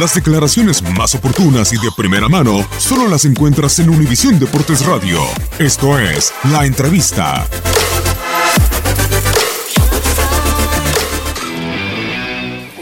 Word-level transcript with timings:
Las 0.00 0.12
declaraciones 0.12 0.82
más 0.82 1.14
oportunas 1.14 1.72
y 1.72 1.76
de 1.76 1.88
primera 1.96 2.28
mano 2.28 2.68
solo 2.78 3.06
las 3.06 3.24
encuentras 3.26 3.78
en 3.78 3.90
Univisión 3.90 4.40
Deportes 4.40 4.84
Radio. 4.84 5.20
Esto 5.60 5.96
es 6.00 6.34
La 6.50 6.64
Entrevista. 6.66 7.46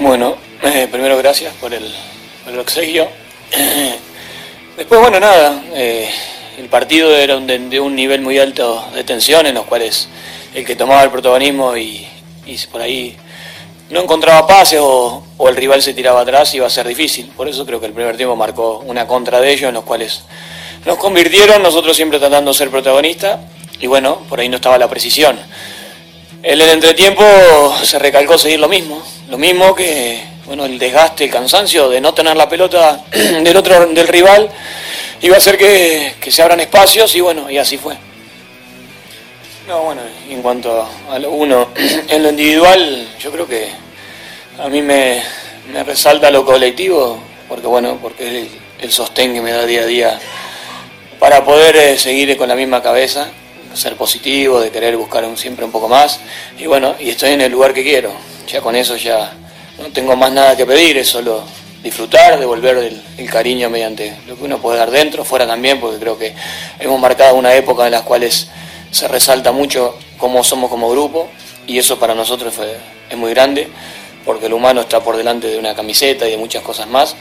Bueno, 0.00 0.38
eh, 0.62 0.88
primero 0.90 1.18
gracias 1.18 1.52
por 1.56 1.74
el, 1.74 1.84
por 2.44 2.54
el 2.54 2.60
obsequio. 2.60 3.06
Después, 4.78 4.98
bueno, 5.02 5.20
nada, 5.20 5.62
eh, 5.74 6.08
el 6.56 6.70
partido 6.70 7.14
era 7.14 7.38
de, 7.40 7.58
de 7.58 7.78
un 7.78 7.94
nivel 7.94 8.22
muy 8.22 8.38
alto 8.38 8.88
de 8.94 9.04
tensión 9.04 9.44
en 9.44 9.56
los 9.56 9.66
cuales 9.66 10.08
el 10.54 10.64
que 10.64 10.76
tomaba 10.76 11.02
el 11.02 11.10
protagonismo 11.10 11.76
y, 11.76 12.08
y 12.46 12.56
por 12.68 12.80
ahí 12.80 13.18
no 13.90 14.00
encontraba 14.00 14.46
pases 14.46 14.80
o, 14.82 15.24
el 15.48 15.56
rival 15.56 15.82
se 15.82 15.92
tiraba 15.92 16.20
atrás 16.20 16.54
iba 16.54 16.66
a 16.66 16.70
ser 16.70 16.86
difícil. 16.86 17.30
Por 17.36 17.48
eso 17.48 17.66
creo 17.66 17.80
que 17.80 17.86
el 17.86 17.92
primer 17.92 18.16
tiempo 18.16 18.36
marcó 18.36 18.82
una 18.86 19.06
contra 19.06 19.40
de 19.40 19.52
ellos 19.52 19.68
en 19.68 19.74
los 19.74 19.84
cuales 19.84 20.22
nos 20.86 20.98
convirtieron, 20.98 21.62
nosotros 21.62 21.96
siempre 21.96 22.18
tratando 22.18 22.52
de 22.52 22.58
ser 22.58 22.70
protagonistas 22.70 23.40
y 23.80 23.86
bueno, 23.86 24.18
por 24.28 24.40
ahí 24.40 24.48
no 24.48 24.56
estaba 24.56 24.78
la 24.78 24.88
precisión. 24.88 25.38
En 26.42 26.60
el 26.60 26.68
entretiempo 26.68 27.24
se 27.82 27.98
recalcó 27.98 28.38
seguir 28.38 28.60
lo 28.60 28.68
mismo, 28.68 29.02
lo 29.28 29.38
mismo 29.38 29.74
que 29.74 30.22
bueno, 30.46 30.64
el 30.64 30.78
desgaste, 30.78 31.24
el 31.24 31.30
cansancio 31.30 31.88
de 31.88 32.00
no 32.00 32.14
tener 32.14 32.36
la 32.36 32.48
pelota 32.48 33.04
del 33.12 33.56
otro 33.56 33.86
del 33.86 34.08
rival 34.08 34.50
iba 35.20 35.36
a 35.36 35.38
hacer 35.38 35.56
que, 35.56 36.14
que 36.20 36.30
se 36.30 36.42
abran 36.42 36.60
espacios 36.60 37.14
y 37.14 37.20
bueno, 37.20 37.50
y 37.50 37.58
así 37.58 37.78
fue. 37.78 37.96
No, 39.68 39.84
bueno, 39.84 40.02
en 40.28 40.42
cuanto 40.42 40.88
a 41.08 41.18
lo 41.20 41.30
uno, 41.30 41.68
en 42.08 42.22
lo 42.22 42.30
individual, 42.30 43.08
yo 43.20 43.30
creo 43.30 43.46
que 43.46 43.68
a 44.58 44.68
mí 44.68 44.82
me, 44.82 45.22
resalta 45.86 46.32
lo 46.32 46.44
colectivo, 46.44 47.18
porque 47.48 47.68
bueno, 47.68 47.98
porque 48.02 48.42
es 48.42 48.48
el, 48.80 48.92
sostén 48.92 49.32
que 49.32 49.40
me 49.40 49.52
da 49.52 49.64
día 49.64 49.82
a 49.82 49.86
día 49.86 50.20
para 51.20 51.44
poder 51.44 51.76
eh, 51.76 51.96
seguir 51.96 52.36
con 52.36 52.48
la 52.48 52.56
misma 52.56 52.82
cabeza, 52.82 53.28
ser 53.72 53.94
positivo, 53.96 54.60
de 54.60 54.70
querer 54.72 54.96
buscar 54.96 55.24
siempre 55.36 55.64
un 55.64 55.70
poco 55.70 55.88
más. 55.88 56.18
Y 56.58 56.66
bueno, 56.66 56.96
y 56.98 57.10
estoy 57.10 57.30
en 57.30 57.42
el 57.42 57.52
lugar 57.52 57.72
que 57.72 57.84
quiero. 57.84 58.12
Ya 58.48 58.60
con 58.60 58.74
eso 58.74 58.96
ya 58.96 59.32
no 59.78 59.90
tengo 59.92 60.16
más 60.16 60.32
nada 60.32 60.56
que 60.56 60.66
pedir, 60.66 60.98
es 60.98 61.08
solo 61.08 61.44
disfrutar, 61.84 62.40
devolver 62.40 62.78
el, 62.78 63.02
el 63.16 63.30
cariño 63.30 63.70
mediante 63.70 64.16
lo 64.26 64.36
que 64.36 64.42
uno 64.42 64.60
puede 64.60 64.78
dar 64.78 64.90
dentro, 64.90 65.24
fuera 65.24 65.46
también, 65.46 65.78
porque 65.78 66.00
creo 66.00 66.18
que 66.18 66.34
hemos 66.80 66.98
marcado 66.98 67.36
una 67.36 67.54
época 67.54 67.86
en 67.86 67.92
las 67.92 68.02
cuales 68.02 68.48
se 68.92 69.08
resalta 69.08 69.50
mucho 69.50 69.98
cómo 70.18 70.44
somos 70.44 70.70
como 70.70 70.88
grupo 70.88 71.28
y 71.66 71.78
eso 71.78 71.98
para 71.98 72.14
nosotros 72.14 72.54
fue- 72.54 72.76
es 73.10 73.16
muy 73.18 73.30
grande, 73.30 73.68
porque 74.24 74.46
el 74.46 74.52
humano 74.52 74.82
está 74.82 75.00
por 75.00 75.16
delante 75.16 75.48
de 75.48 75.58
una 75.58 75.74
camiseta 75.74 76.28
y 76.28 76.30
de 76.30 76.36
muchas 76.36 76.62
cosas 76.62 76.86
más. 76.86 77.16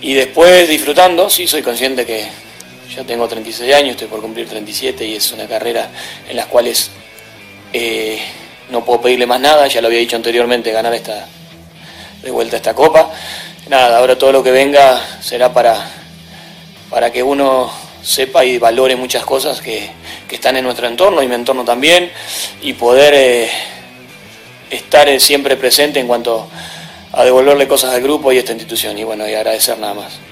Y 0.00 0.14
después 0.14 0.68
disfrutando, 0.68 1.30
sí, 1.30 1.46
soy 1.46 1.62
consciente 1.62 2.04
que 2.04 2.26
ya 2.96 3.04
tengo 3.04 3.28
36 3.28 3.72
años, 3.72 3.90
estoy 3.92 4.08
por 4.08 4.20
cumplir 4.20 4.48
37 4.48 5.06
y 5.06 5.14
es 5.14 5.30
una 5.30 5.46
carrera 5.46 5.88
en 6.28 6.36
las 6.36 6.46
cuales 6.46 6.90
eh, 7.72 8.18
no 8.70 8.84
puedo 8.84 9.02
pedirle 9.02 9.26
más 9.26 9.40
nada, 9.40 9.66
ya 9.68 9.80
lo 9.80 9.86
había 9.86 10.00
dicho 10.00 10.16
anteriormente, 10.16 10.72
ganar 10.72 10.92
esta 10.94 11.28
de 12.22 12.30
vuelta 12.30 12.56
esta 12.56 12.74
copa. 12.74 13.10
Nada, 13.68 13.98
ahora 13.98 14.18
todo 14.18 14.32
lo 14.32 14.42
que 14.42 14.50
venga 14.50 15.00
será 15.20 15.52
para, 15.52 15.88
para 16.90 17.10
que 17.12 17.22
uno 17.22 17.70
sepa 18.02 18.44
y 18.44 18.58
valore 18.58 18.96
muchas 18.96 19.24
cosas 19.24 19.60
que, 19.60 19.88
que 20.32 20.36
están 20.36 20.56
en 20.56 20.64
nuestro 20.64 20.86
entorno 20.86 21.22
y 21.22 21.28
mi 21.28 21.34
entorno 21.34 21.62
también 21.62 22.10
y 22.62 22.72
poder 22.72 23.12
eh, 23.14 23.50
estar 24.70 25.06
eh, 25.06 25.20
siempre 25.20 25.58
presente 25.58 26.00
en 26.00 26.06
cuanto 26.06 26.48
a 27.12 27.22
devolverle 27.22 27.68
cosas 27.68 27.92
al 27.92 28.00
grupo 28.00 28.32
y 28.32 28.38
a 28.38 28.40
esta 28.40 28.52
institución 28.52 28.96
y 28.96 29.04
bueno, 29.04 29.28
y 29.28 29.34
agradecer 29.34 29.78
nada 29.78 29.92
más. 29.92 30.31